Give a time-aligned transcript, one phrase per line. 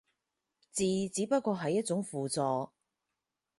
[0.71, 2.71] 字只不過係一個輔助